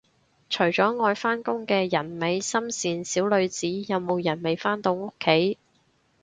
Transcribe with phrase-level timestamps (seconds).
[0.49, 5.59] 除咗愛返工嘅人美心善小女子，有冇人未返到屋企